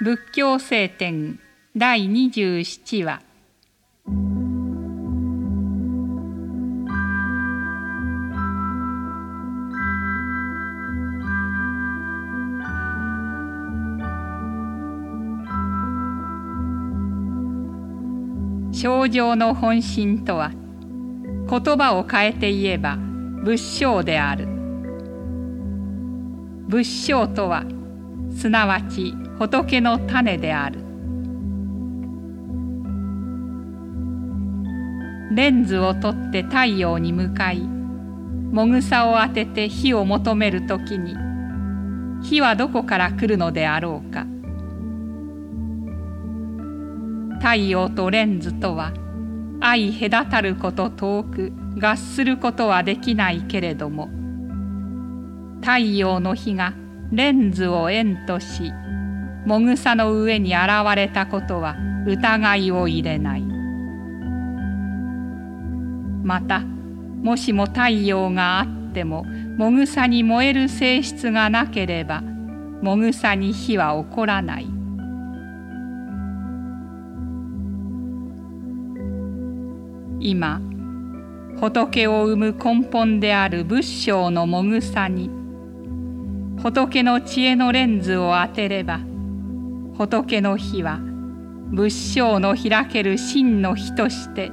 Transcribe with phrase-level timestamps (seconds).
[0.00, 1.40] 仏教聖典
[1.74, 3.20] 第27話。
[18.70, 20.52] 症状の本心とは
[21.50, 22.96] 言葉を変えて言えば
[23.42, 24.46] 仏性である。
[26.68, 27.64] 仏性とは
[28.38, 30.78] すなわち仏の種である。
[35.34, 41.16] レンズを取って太陽に向かいもぐさを当てて火を求めるときに
[42.22, 44.24] 火はどこから来るのであろうか。
[47.40, 48.92] 太陽とレンズとは
[49.60, 54.08] 相隔たること遠く合することはできないけれども
[55.60, 56.74] 太陽の火が
[57.10, 58.72] レンズを縁とし
[59.46, 63.42] もぐさの上に現れたことは疑いを入れない。
[66.22, 69.24] またもしも太陽があっても
[69.56, 72.20] もぐさに燃える性質がなければ
[72.82, 74.66] もぐさに火は起こらない。
[80.20, 80.60] 今
[81.58, 85.37] 仏を生む根本である仏性のもぐさに
[86.62, 89.00] 仏の知恵のレンズを当てれば
[89.96, 90.98] 仏の火は
[91.70, 94.50] 仏性の開ける真の火として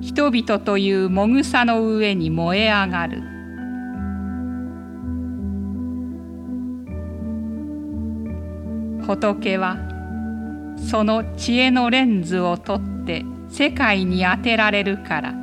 [0.00, 3.22] 人々というもぐさの上に燃え上がる
[9.04, 9.78] 仏は
[10.90, 15.34] その知恵のレンズを取って世界に当てられるから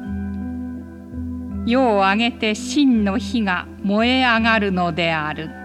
[1.65, 5.62] 世を挙げて真の火が燃え上がるのである。